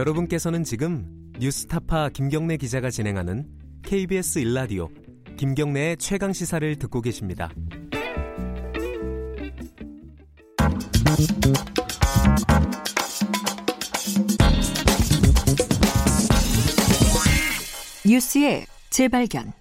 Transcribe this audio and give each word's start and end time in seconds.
여러분께서는 0.00 0.64
지금 0.64 1.04
뉴스타파 1.38 2.08
김경래 2.08 2.56
기자가 2.56 2.88
진행하는 2.88 3.46
KBS 3.82 4.38
일라디오 4.38 4.88
김경래의 5.36 5.98
최강 5.98 6.32
시사를 6.32 6.76
듣고 6.76 7.02
계십니다. 7.02 7.50
뉴스의 18.06 18.66
재발견. 18.90 19.52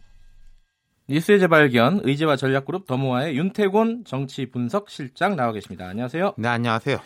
뉴스의 1.07 1.39
재발견 1.39 2.01
의제와 2.03 2.35
전략그룹 2.35 2.87
더모아의 2.87 3.35
윤태곤 3.37 4.05
정치 4.05 4.45
분석 4.49 4.89
실장 4.89 5.35
나와 5.35 5.51
계십니다. 5.51 5.87
안녕하세요. 5.87 6.33
네, 6.37 6.47
안녕하세요. 6.47 6.97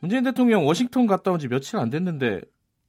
문재인 0.00 0.22
대통령 0.24 0.66
워싱턴 0.66 1.06
갔다 1.06 1.32
온 1.32 1.38
지 1.38 1.48
며칠 1.48 1.76
안 1.78 1.90
됐는데 1.90 2.40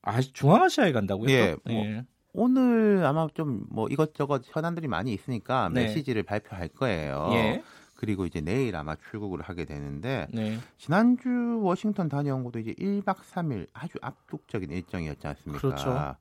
아, 0.01 0.21
중앙아시아에 0.21 0.91
간다고요? 0.91 1.29
예, 1.29 1.55
뭐, 1.65 1.73
예. 1.75 2.05
오늘 2.33 3.03
아마 3.05 3.27
좀 3.33 3.65
뭐 3.69 3.87
이것저것 3.89 4.43
현안들이 4.45 4.87
많이 4.87 5.13
있으니까 5.13 5.69
네. 5.73 5.83
메시지를 5.83 6.23
발표할 6.23 6.69
거예요. 6.69 7.29
예. 7.33 7.63
그리고 7.95 8.25
이제 8.25 8.39
내일 8.39 8.75
아마 8.77 8.95
출국을 8.95 9.41
하게 9.41 9.65
되는데 9.65 10.27
네. 10.31 10.57
지난주 10.77 11.59
워싱턴 11.61 12.07
다녀온 12.07 12.45
것도 12.45 12.59
이제 12.59 12.73
1박 12.73 13.17
3일 13.17 13.67
아주 13.73 13.97
압축적인 14.01 14.71
일정이었지 14.71 15.27
않습니까? 15.27 15.59
그렇죠. 15.59 16.15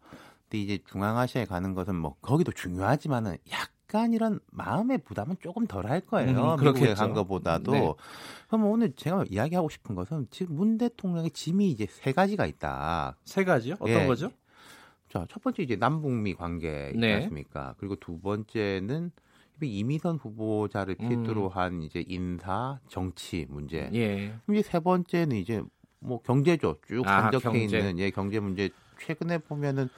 근데 0.49 0.59
이제 0.63 0.79
중앙아시아에 0.91 1.45
가는 1.45 1.75
것은 1.75 1.95
뭐 1.95 2.17
거기도 2.21 2.51
중요하지만은 2.51 3.37
약 3.53 3.71
간 3.89 4.13
이런 4.13 4.39
마음의 4.53 4.99
부담은 4.99 5.37
조금 5.41 5.67
덜 5.67 5.87
할 5.87 6.01
거예요. 6.03 6.55
음, 6.55 6.61
미국에 6.63 6.93
간 6.95 7.15
것보다도. 7.15 7.73
네. 7.73 7.93
그럼 8.47 8.67
오늘 8.67 8.93
제가 8.95 9.25
이야기하고 9.29 9.71
싶은 9.71 9.95
것은 9.95 10.27
지금 10.31 10.57
문 10.57 10.77
대통령의 10.79 11.31
짐이 11.31 11.71
이제 11.71 11.87
세 11.91 12.13
가지가 12.13 12.45
있다. 12.47 13.17
세 13.25 13.45
가지요? 13.45 13.75
어떤 13.81 13.89
예. 14.03 14.07
거죠? 14.07 14.31
자, 15.09 15.27
첫 15.31 15.43
번째 15.43 15.63
이제 15.63 15.75
남북미 15.77 16.35
관계 16.35 16.89
있지 16.89 16.99
네. 16.99 17.15
않습니까? 17.15 17.75
그리고 17.79 17.97
두 17.97 18.21
번째는 18.21 19.11
이미선 19.63 20.17
후보자를 20.17 20.95
필두로 20.95 21.47
음. 21.47 21.49
한 21.49 21.83
이제 21.83 22.05
인사 22.07 22.79
정치 22.89 23.47
문제. 23.49 23.91
예. 23.95 24.35
이제 24.51 24.63
세 24.63 24.81
번째는 24.81 25.35
이제 25.37 25.63
뭐 25.99 26.21
경제죠. 26.21 26.77
쭉 26.87 27.09
아, 27.09 27.23
간적해 27.23 27.59
경제. 27.61 27.79
있는 27.79 27.99
예 27.99 28.11
경제 28.11 28.39
문제. 28.39 28.69
최근에 29.01 29.39
보면은 29.39 29.89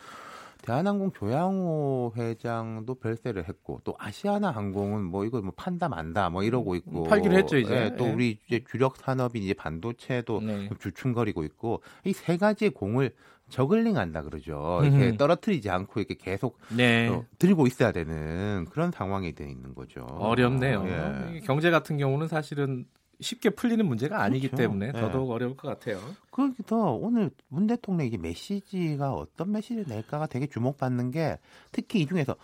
대한항공 0.62 1.12
조양호 1.12 2.12
회장도 2.16 2.94
별세를 2.96 3.48
했고 3.48 3.80
또 3.84 3.94
아시아나 3.98 4.50
항공은 4.50 5.04
뭐 5.04 5.24
이거 5.24 5.40
뭐 5.40 5.52
판다 5.56 5.88
만다 5.88 6.30
뭐 6.30 6.42
이러고 6.42 6.74
있고 6.76 7.04
팔기로 7.04 7.36
했죠 7.36 7.56
이제 7.58 7.74
네, 7.90 7.96
또 7.96 8.06
예. 8.06 8.12
우리 8.12 8.38
이제 8.46 8.62
주력 8.70 8.96
산업인 8.96 9.42
이제 9.42 9.54
반도체도 9.54 10.40
네. 10.42 10.68
주춤거리고 10.78 11.44
있고 11.44 11.82
이 12.04 12.12
세 12.12 12.36
가지의 12.36 12.70
공을 12.72 13.14
저글링한다 13.48 14.22
그러죠. 14.22 14.80
이렇게 14.84 15.16
떨어뜨리지 15.16 15.70
않고 15.70 15.98
이렇게 15.98 16.14
계속 16.14 16.58
네. 16.76 17.08
어, 17.08 17.24
들고 17.38 17.66
있어야 17.66 17.90
되는 17.90 18.64
그런 18.70 18.92
상황이 18.92 19.32
돼 19.34 19.50
있는 19.50 19.74
거죠. 19.74 20.02
어렵네요. 20.02 20.84
예. 20.86 21.40
경제 21.40 21.70
같은 21.72 21.96
경우는 21.98 22.28
사실은 22.28 22.84
쉽게 23.20 23.50
풀리는 23.50 23.84
문제가 23.86 24.22
아니기 24.22 24.48
그렇죠. 24.48 24.62
때문에 24.62 24.92
네. 24.92 25.00
더더욱 25.00 25.30
어려울 25.30 25.56
것 25.56 25.68
같아요. 25.68 26.00
그기도 26.30 26.96
오늘 26.96 27.30
문 27.48 27.66
대통령의 27.66 28.18
메시지가 28.18 29.12
어떤 29.14 29.52
메시지를 29.52 29.84
낼까가 29.88 30.26
되게 30.26 30.46
주목받는 30.46 31.10
게 31.10 31.38
특히 31.72 32.00
이 32.00 32.06
중에서 32.06 32.36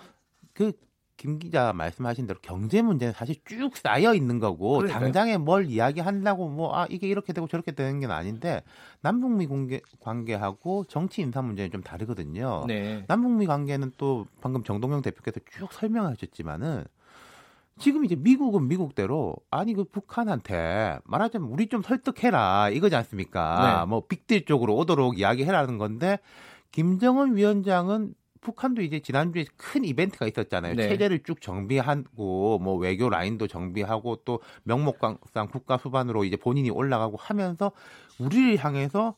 그 0.53 0.73
김 1.17 1.39
기자 1.39 1.73
말씀하신 1.73 2.27
대로 2.27 2.39
경제 2.43 2.83
문제는 2.83 3.15
사실 3.15 3.37
쭉 3.47 3.75
쌓여 3.77 4.15
있는 4.15 4.39
거고 4.39 4.77
그러니까요. 4.79 5.01
당장에 5.03 5.39
뭘 5.39 5.67
이야기한다고 5.67 6.49
뭐 6.51 6.75
아 6.77 6.87
이게 6.91 7.09
이렇게 7.09 7.33
되고 7.33 7.49
저렇게 7.49 7.73
되는 7.73 8.01
게 8.01 8.07
아닌데 8.07 8.63
남북미 9.01 9.47
관계, 9.47 9.81
관계하고 10.01 10.85
정치 10.85 11.23
인사 11.23 11.41
문제는 11.41 11.71
좀 11.71 11.83
다르거든요. 11.83 12.65
네. 12.69 13.05
남북미 13.09 13.47
관계는 13.47 13.93
또 13.97 14.27
방금 14.43 14.62
정동영 14.62 15.00
대표께서 15.00 15.41
쭉 15.56 15.73
설명하셨지만은 15.73 16.84
지금 17.78 18.04
이제 18.04 18.16
미국은 18.16 18.69
미국대로 18.69 19.37
아니 19.50 19.75
그 19.75 19.84
북한한테 19.84 20.98
말하자면 21.04 21.48
우리 21.48 21.69
좀 21.69 21.82
설득해라 21.82 22.70
이거지 22.70 22.97
않습니까? 22.97 23.81
네. 23.81 23.87
뭐 23.87 24.06
빅딜 24.06 24.47
쪽으로 24.47 24.75
오도록 24.76 25.19
이야기해라는 25.19 25.78
건데 25.78 26.19
김정은 26.72 27.37
위원장은 27.37 28.14
북한도 28.41 28.82
이제 28.82 29.00
지난주에 29.00 29.44
큰 29.56 29.84
이벤트가 29.84 30.26
있었잖아요. 30.26 30.75
네. 30.75 30.88
체제를 30.88 31.25
쭉 31.25 31.41
정비하고 31.41 32.60
뭐 32.60 32.76
외교 32.76 33.10
라인도 33.10 33.48
정비하고 33.48 34.20
또 34.25 34.41
명목상 34.62 35.19
국가 35.50 35.78
수반으로 35.78 36.25
이제 36.25 36.37
본인이 36.37 36.70
올라가고 36.70 37.16
하면서 37.16 37.72
우리를 38.19 38.56
향해서 38.56 39.16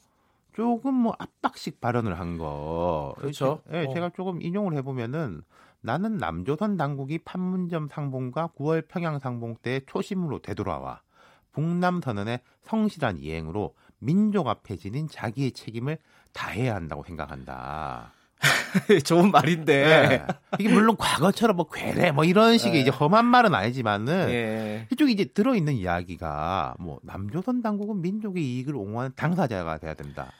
조금 0.55 0.95
뭐 0.95 1.15
압박식 1.19 1.81
발언을 1.81 2.19
한 2.19 2.39
거. 2.39 3.15
그렇죠. 3.19 3.61
예, 3.71 3.83
네, 3.83 3.87
어. 3.87 3.95
제가 3.95 4.11
조금 4.17 4.43
인용을 4.43 4.75
해보면은 4.75 5.43
나는 5.81 6.17
남조선 6.17 6.77
당국이 6.77 7.19
판문점 7.19 7.89
상봉과 7.89 8.51
9월 8.59 8.87
평양 8.89 9.19
상봉 9.19 9.57
때 9.63 9.81
초심으로 9.87 10.41
되돌아와 10.41 11.03
북남 11.53 12.01
선언의 12.01 12.41
성실한 12.63 13.19
이행으로 13.19 13.75
민족 13.99 14.49
앞에 14.49 14.77
지닌 14.77 15.09
자기의 15.09 15.53
책임을 15.53 15.99
다해야 16.33 16.75
한다고 16.75 17.03
생각한다. 17.05 18.13
좋은 19.05 19.33
말인데 19.33 20.09
네. 20.09 20.27
이게 20.61 20.73
물론 20.73 20.97
과거처럼 20.97 21.57
뭐 21.57 21.69
괴뢰 21.69 22.13
뭐 22.13 22.25
이런 22.25 22.59
식의 22.59 22.75
네. 22.75 22.81
이제 22.81 22.91
험한 22.91 23.25
말은 23.25 23.55
아니지만은 23.55 24.29
예. 24.31 24.87
이쪽에 24.93 25.11
이제 25.11 25.25
들어 25.25 25.57
있는 25.57 25.75
이야기가 25.75 26.77
뭐 26.79 27.01
남조선 27.03 27.63
당국은 27.63 28.01
민족의 28.01 28.45
이익을 28.45 28.77
옹호하는 28.77 29.13
당사자가 29.17 29.79
돼야 29.79 29.95
된다. 29.95 30.31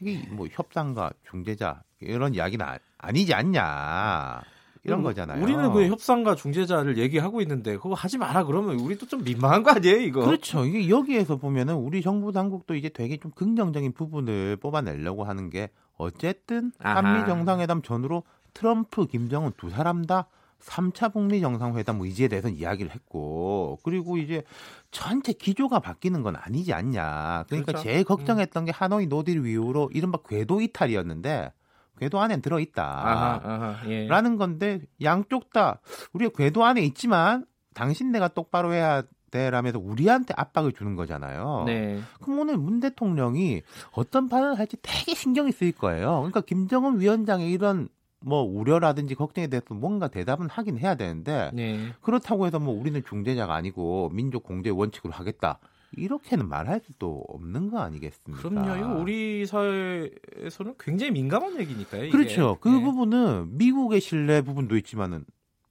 이게 0.00 0.26
뭐 0.30 0.48
협상과 0.50 1.12
중재자 1.30 1.82
이런 2.00 2.34
이야기는 2.34 2.66
아니지 2.66 3.32
않냐. 3.32 4.42
이런 4.84 5.02
거잖아요. 5.02 5.42
우리는 5.42 5.72
그 5.72 5.86
협상과 5.86 6.34
중재자를 6.34 6.98
얘기하고 6.98 7.40
있는데 7.40 7.76
그거 7.76 7.94
하지 7.94 8.18
마라 8.18 8.44
그러면 8.44 8.78
우리도 8.78 9.06
좀 9.06 9.24
민망한 9.24 9.62
거 9.62 9.70
아니에요, 9.70 9.96
이거? 9.96 10.24
그렇죠. 10.24 10.64
이게 10.64 10.88
여기에서 10.88 11.36
보면은 11.36 11.74
우리 11.74 12.02
정부 12.02 12.32
당국도 12.32 12.74
이제 12.74 12.90
되게 12.90 13.16
좀 13.16 13.30
긍정적인 13.32 13.92
부분을 13.92 14.56
뽑아내려고 14.56 15.24
하는 15.24 15.48
게 15.48 15.70
어쨌든 15.96 16.72
한미 16.78 17.24
정상회담 17.26 17.82
전후로 17.82 18.24
트럼프, 18.52 19.06
김정은 19.06 19.52
두 19.56 19.70
사람 19.70 20.04
다 20.04 20.26
3차 20.60 21.12
북미 21.12 21.40
정상회담 21.40 22.00
의지에 22.00 22.28
대해서는 22.28 22.56
이야기를 22.56 22.92
했고 22.92 23.78
그리고 23.82 24.16
이제 24.16 24.42
전체 24.90 25.32
기조가 25.32 25.80
바뀌는 25.80 26.22
건 26.22 26.36
아니지 26.36 26.72
않냐. 26.72 27.44
그러니까 27.48 27.72
그렇죠. 27.72 27.82
제일 27.82 28.04
걱정했던 28.04 28.66
게 28.66 28.72
하노이 28.72 29.06
no 29.06 29.19
deal 29.19 29.46
이후로 29.46 29.90
이른바 29.92 30.18
궤도 30.26 30.60
이탈이었는데 30.60 31.52
궤도 31.98 32.20
안에 32.20 32.40
들어 32.40 32.60
있다. 32.60 33.82
예. 33.86 34.06
라는 34.06 34.36
건데 34.36 34.80
양쪽 35.02 35.52
다 35.52 35.80
우리가 36.12 36.32
궤도 36.36 36.64
안에 36.64 36.82
있지만 36.82 37.46
당신 37.74 38.12
내가 38.12 38.28
똑바로 38.28 38.72
해야 38.72 39.02
돼라면서 39.30 39.80
우리한테 39.80 40.32
압박을 40.36 40.72
주는 40.72 40.94
거잖아요. 40.94 41.64
네. 41.66 42.00
그럼 42.22 42.38
오늘 42.38 42.56
문 42.56 42.78
대통령이 42.78 43.62
어떤 43.92 44.28
발언을 44.28 44.58
할지 44.58 44.76
되게 44.80 45.14
신경이 45.14 45.50
쓰일 45.50 45.72
거예요. 45.72 46.18
그러니까 46.18 46.40
김정은 46.40 47.00
위원장의 47.00 47.50
이런 47.50 47.88
뭐 48.20 48.42
우려라든지 48.42 49.14
걱정에 49.14 49.48
대해서 49.48 49.74
뭔가 49.74 50.08
대답은 50.08 50.48
하긴 50.48 50.78
해야 50.78 50.94
되는데 50.94 51.50
네. 51.52 51.92
그렇다고 52.00 52.46
해서 52.46 52.58
뭐 52.58 52.78
우리는 52.78 53.02
중재자가 53.04 53.54
아니고 53.54 54.10
민족 54.12 54.44
공제 54.44 54.70
원칙으로 54.70 55.12
하겠다. 55.12 55.58
이렇게는 55.96 56.48
말할 56.48 56.80
수도 56.84 57.24
없는 57.28 57.70
거 57.70 57.80
아니겠습니까? 57.80 58.48
그럼요. 58.48 58.76
이거 58.76 59.00
우리 59.00 59.46
사회에서는 59.46 60.74
굉장히 60.78 61.12
민감한 61.12 61.58
얘기니까요. 61.60 62.04
이게. 62.04 62.10
그렇죠. 62.10 62.58
그 62.60 62.68
네. 62.68 62.82
부분은 62.82 63.56
미국의 63.58 64.00
신뢰 64.00 64.42
부분도 64.42 64.76
있지만은 64.76 65.24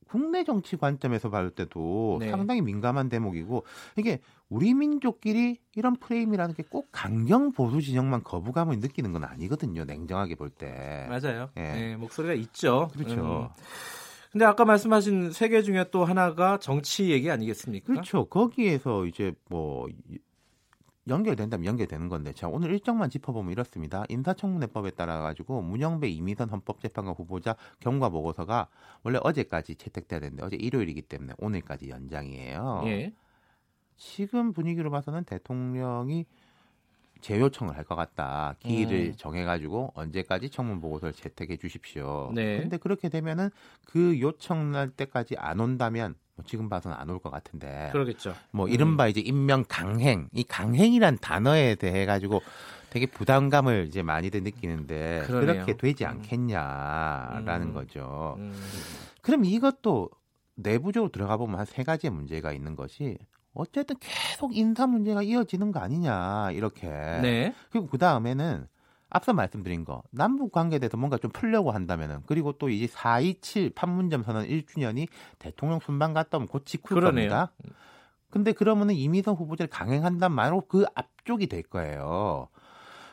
국내 0.07 0.43
정치 0.43 0.77
관점에서 0.77 1.31
봤을 1.31 1.49
때도 1.49 2.17
네. 2.19 2.29
상당히 2.29 2.61
민감한 2.61 3.09
대목이고 3.09 3.65
이게 3.97 4.19
우리 4.47 4.75
민족끼리 4.75 5.57
이런 5.75 5.95
프레임이라는 5.95 6.53
게 6.53 6.63
꼭 6.69 6.87
강경 6.91 7.51
보수 7.51 7.81
진영만 7.81 8.23
거부감을 8.23 8.79
느끼는 8.79 9.11
건 9.11 9.23
아니거든요. 9.23 9.85
냉정하게 9.85 10.35
볼 10.35 10.49
때. 10.51 11.07
맞아요. 11.09 11.49
예. 11.57 11.61
네, 11.61 11.95
목소리가 11.95 12.33
있죠. 12.35 12.89
그렇죠. 12.93 13.49
음. 13.51 13.63
근데 14.33 14.45
아까 14.45 14.65
말씀하신 14.65 15.31
세 15.31 15.47
개 15.49 15.61
중에 15.61 15.85
또 15.91 16.05
하나가 16.05 16.57
정치 16.57 17.11
얘기 17.11 17.29
아니겠습니까? 17.29 17.85
그렇죠. 17.93 18.25
거기에서 18.25 19.05
이제 19.05 19.31
뭐 19.49 19.87
연결된다면 21.07 21.65
연결되는 21.65 22.07
건데 22.09 22.33
자 22.33 22.47
오늘 22.47 22.71
일정만 22.71 23.09
짚어보면 23.09 23.51
이렇습니다. 23.51 24.05
인사청문회법에 24.09 24.91
따라 24.91 25.19
가지고 25.21 25.61
문영배 25.61 26.07
이미선 26.09 26.49
헌법재판관 26.49 27.13
후보자 27.15 27.55
경과 27.79 28.09
보고서가 28.09 28.69
원래 29.03 29.19
어제까지 29.21 29.75
채택돼야 29.75 30.19
되는데 30.21 30.43
어제 30.43 30.55
일요일이기 30.55 31.03
때문에 31.03 31.33
오늘까지 31.37 31.89
연장이에요. 31.89 32.83
예. 32.85 33.13
지금 33.97 34.53
분위기로 34.53 34.89
봐서는 34.89 35.25
대통령이 35.25 36.25
재요청을 37.23 37.75
할 37.75 37.83
것 37.85 37.95
같다. 37.95 38.55
기일을 38.59 39.07
음. 39.07 39.13
정해가지고 39.17 39.93
언제까지 39.95 40.49
청문 40.49 40.79
보고서를 40.81 41.13
채택해 41.13 41.57
주십시오. 41.57 42.31
네. 42.35 42.59
근데 42.59 42.77
그렇게 42.77 43.09
되면은 43.09 43.49
그 43.85 44.19
요청날 44.19 44.89
때까지 44.91 45.35
안 45.37 45.59
온다면 45.59 46.15
뭐 46.35 46.45
지금 46.45 46.69
봐서는 46.69 46.95
안 46.97 47.09
올 47.09 47.19
것 47.19 47.29
같은데. 47.31 47.89
그러겠죠. 47.91 48.33
뭐 48.51 48.67
이른바 48.67 49.05
음. 49.05 49.09
이제 49.09 49.19
임명 49.21 49.63
강행, 49.67 50.27
이 50.33 50.43
강행이란 50.43 51.17
단어에 51.19 51.75
대해 51.75 52.05
가지고 52.05 52.41
되게 52.89 53.05
부담감을 53.07 53.85
이제 53.87 54.03
많이들 54.03 54.43
느끼는데 54.43 55.23
그러네요. 55.25 55.53
그렇게 55.65 55.77
되지 55.77 56.05
음. 56.05 56.09
않겠냐라는 56.09 57.67
음. 57.69 57.73
거죠. 57.73 58.35
음. 58.37 58.53
그럼 59.21 59.45
이것도 59.45 60.09
내부적으로 60.55 61.11
들어가 61.11 61.37
보면 61.37 61.57
한 61.59 61.65
세 61.65 61.83
가지의 61.83 62.11
문제가 62.11 62.51
있는 62.53 62.75
것이 62.75 63.17
어쨌든 63.53 63.95
계속 63.99 64.55
인사 64.55 64.87
문제가 64.87 65.21
이어지는 65.21 65.71
거 65.71 65.79
아니냐 65.79 66.51
이렇게. 66.51 66.87
네. 66.87 67.53
그리고 67.71 67.87
그 67.87 67.97
다음에는 67.97 68.67
앞서 69.09 69.31
말씀드린 69.33 69.85
거 69.85 70.01
남북 70.09 70.51
관계에 70.51 70.79
대해서 70.79 70.97
뭔가 70.97 71.17
좀 71.17 71.31
풀려고 71.31 71.71
한다면은 71.71 72.21
그리고 72.25 72.53
또 72.53 72.69
이제 72.69 72.87
4.27 72.87 73.75
판문점 73.75 74.23
선언 74.23 74.47
1주년이 74.47 75.07
대통령 75.37 75.79
순방 75.79 76.13
갔다 76.13 76.37
오면 76.37 76.47
곧 76.47 76.65
직후일 76.65 76.99
그러네요. 76.99 77.29
겁니다. 77.29 77.53
근데 78.31 78.51
그러면은 78.51 78.95
이미선 78.95 79.35
후보자를 79.35 79.69
강행한단 79.69 80.31
말로 80.31 80.61
그 80.61 80.85
앞쪽이 80.95 81.45
될 81.45 81.61
거예요. 81.61 82.47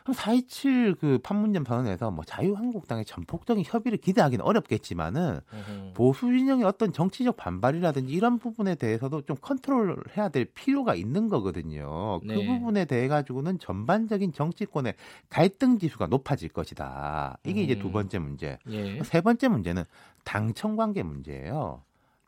그럼 0.02 0.14
4.27그 0.14 1.22
판문점 1.22 1.64
선언에서 1.64 2.10
뭐 2.10 2.24
자유한국당의 2.24 3.04
전폭적인 3.04 3.64
협의를 3.66 3.98
기대하기는 3.98 4.44
어렵겠지만은 4.44 5.40
음흠. 5.52 5.92
보수 5.94 6.26
진영의 6.26 6.64
어떤 6.64 6.92
정치적 6.92 7.36
반발이라든지 7.36 8.12
이런 8.12 8.38
부분에 8.38 8.74
대해서도 8.74 9.22
좀 9.22 9.36
컨트롤해야 9.40 10.28
될 10.30 10.46
필요가 10.46 10.94
있는 10.94 11.28
거거든요. 11.28 12.20
네. 12.24 12.34
그 12.34 12.44
부분에 12.44 12.84
대해 12.84 13.08
가지고는 13.08 13.58
전반적인 13.58 14.32
정치권의 14.32 14.94
갈등 15.28 15.78
지수가 15.78 16.06
높아질 16.06 16.50
것이다. 16.50 17.38
이게 17.44 17.62
이제 17.62 17.74
음. 17.74 17.80
두 17.80 17.90
번째 17.90 18.18
문제. 18.18 18.58
예. 18.68 19.02
세 19.02 19.20
번째 19.20 19.48
문제는 19.48 19.84
당청 20.24 20.76
관계 20.76 21.02
문제예요. 21.02 21.82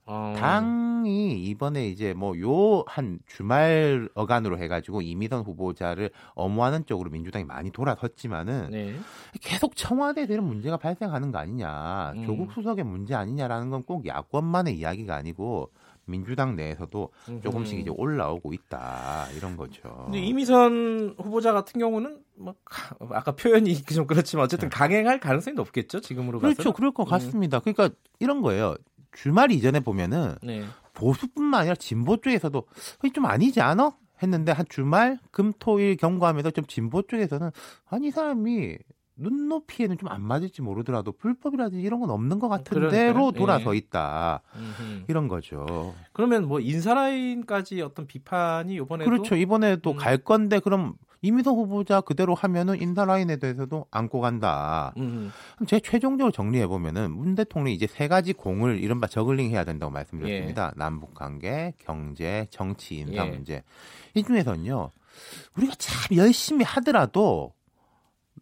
어. 0.04 0.34
당이 0.36 1.42
이번에 1.44 1.86
이제 1.88 2.12
뭐 2.14 2.34
요 2.36 2.84
한 2.86 3.18
주말 3.26 4.08
어간으로 4.14 4.58
해가지고 4.58 5.02
이미선 5.02 5.42
후보자를 5.44 6.10
엄호하는 6.34 6.86
쪽으로 6.86 7.10
민주당이 7.10 7.44
많이 7.44 7.70
돌아섰지만은 7.70 8.70
네. 8.72 8.94
계속 9.40 9.76
청와대에서 9.76 10.32
이런 10.32 10.46
문제가 10.46 10.76
발생하는 10.76 11.30
거 11.32 11.38
아니냐, 11.38 12.12
음. 12.16 12.24
조국 12.26 12.52
수석의 12.52 12.84
문제 12.84 13.14
아니냐라는 13.14 13.70
건 13.70 13.82
꼭 13.82 14.06
야권만의 14.06 14.76
이야기가 14.78 15.14
아니고 15.16 15.70
민주당 16.04 16.54
내에서도 16.56 17.10
조금씩 17.42 17.78
이제 17.80 17.90
올라오고 17.90 18.52
있다 18.52 19.26
이런 19.36 19.56
거죠. 19.56 19.82
근데 20.04 20.18
이미선 20.20 21.14
후보자 21.18 21.52
같은 21.52 21.80
경우는 21.80 22.18
뭐 22.36 22.54
가- 22.64 22.96
아까 23.10 23.32
표현이 23.32 23.74
좀 23.82 24.06
그렇지만 24.06 24.44
어쨌든 24.44 24.68
강행할 24.68 25.20
가능성이 25.20 25.54
높겠죠 25.54 26.00
지금으로 26.00 26.38
네. 26.38 26.42
그렇죠, 26.42 26.58
봐서. 26.70 26.72
그럴 26.72 26.92
것 26.92 27.04
같습니다. 27.04 27.58
그러니까 27.60 27.90
이런 28.20 28.40
거예요. 28.42 28.74
주말 29.12 29.50
이전에 29.52 29.80
보면은 29.80 30.34
네. 30.42 30.64
보수뿐만 30.94 31.60
아니라 31.60 31.74
진보 31.74 32.16
쪽에서도 32.18 32.58
"어, 32.58 33.08
좀 33.12 33.26
아니지 33.26 33.60
않아? 33.60 33.92
했는데 34.22 34.52
한 34.52 34.64
주말 34.68 35.18
금토일 35.32 35.96
경과하면서 35.96 36.52
좀 36.52 36.64
진보 36.66 37.02
쪽에서는 37.02 37.50
아니 37.90 38.08
이 38.08 38.10
사람이 38.10 38.76
눈높이에는 39.16 39.98
좀 39.98 40.08
안 40.10 40.22
맞을지 40.22 40.62
모르더라도 40.62 41.12
불법이라든지 41.12 41.82
이런 41.84 42.00
건 42.00 42.10
없는 42.10 42.38
것 42.38 42.48
같은데로 42.48 42.88
그러니까요. 42.90 43.32
돌아서 43.32 43.74
예. 43.74 43.78
있다 43.78 44.42
음흠. 44.56 45.04
이런 45.08 45.28
거죠. 45.28 45.94
그러면 46.12 46.46
뭐 46.48 46.60
인사라인까지 46.60 47.82
어떤 47.82 48.06
비판이 48.06 48.74
이번에도 48.76 49.10
그렇죠. 49.10 49.36
이번에도 49.36 49.90
음. 49.92 49.96
갈 49.96 50.18
건데 50.18 50.60
그럼 50.60 50.94
이미선 51.22 51.54
후보자 51.54 52.00
그대로 52.00 52.34
하면은 52.34 52.80
인사 52.80 53.04
라인에 53.04 53.36
대해서도 53.36 53.86
안고 53.90 54.20
간다. 54.20 54.92
음. 54.96 55.30
그럼 55.54 55.66
제 55.66 55.78
최종적으로 55.78 56.32
정리해 56.32 56.66
보면은 56.66 57.12
문 57.12 57.36
대통령이 57.36 57.74
이제 57.74 57.86
세 57.86 58.08
가지 58.08 58.32
공을 58.32 58.80
이른바 58.82 59.06
저글링 59.06 59.50
해야 59.50 59.64
된다고 59.64 59.92
말씀드렸습니다. 59.92 60.72
남북 60.76 61.14
관계, 61.14 61.72
경제, 61.78 62.46
정치, 62.50 62.96
인사 62.96 63.24
예. 63.24 63.30
문제. 63.30 63.62
이 64.14 64.22
중에서는요. 64.24 64.90
우리가 65.56 65.74
참 65.78 66.16
열심히 66.16 66.64
하더라도 66.64 67.54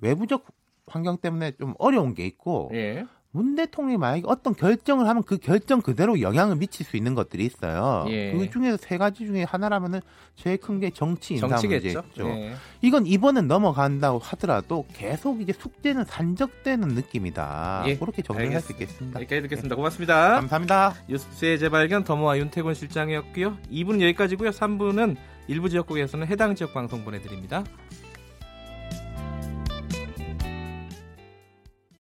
외부적 0.00 0.46
환경 0.86 1.18
때문에 1.18 1.52
좀 1.52 1.74
어려운 1.78 2.14
게 2.14 2.26
있고 2.26 2.70
예. 2.72 3.04
문 3.32 3.54
대통령이 3.54 3.96
만약에 3.96 4.22
어떤 4.26 4.56
결정을 4.56 5.06
하면 5.06 5.22
그 5.22 5.38
결정 5.38 5.80
그대로 5.80 6.20
영향을 6.20 6.56
미칠 6.56 6.84
수 6.84 6.96
있는 6.96 7.14
것들이 7.14 7.44
있어요. 7.46 8.04
예. 8.08 8.32
그 8.32 8.50
중에서 8.50 8.76
세 8.76 8.98
가지 8.98 9.24
중에 9.24 9.44
하나라면은 9.44 10.00
제일 10.34 10.56
큰 10.56 10.80
게 10.80 10.90
정치 10.90 11.34
인사 11.34 11.46
정치겠죠. 11.46 12.00
문제죠. 12.02 12.28
예. 12.28 12.54
이건 12.82 13.06
이번은 13.06 13.46
넘어간다고 13.46 14.18
하더라도 14.18 14.84
계속 14.92 15.40
이제 15.40 15.52
숙제는 15.52 16.04
산적되는 16.06 16.88
느낌이다. 16.88 17.84
예, 17.86 17.96
그렇게 17.96 18.22
정리할 18.22 18.60
수. 18.60 18.72
있겠습니다. 18.72 19.20
여기까지 19.20 19.42
듣겠습니다. 19.42 19.76
고맙습니다. 19.76 20.30
감사합니다. 20.36 20.94
뉴스의 21.08 21.58
재발견 21.60 22.02
더모아 22.02 22.36
윤태곤 22.38 22.74
실장이었고요. 22.74 23.56
2부는 23.70 24.00
여기까지고요. 24.02 24.50
3부는 24.50 25.16
일부 25.46 25.68
지역국에서는 25.68 26.26
해당 26.26 26.54
지역 26.56 26.72
방송 26.74 27.04
보내드립니다. 27.04 27.62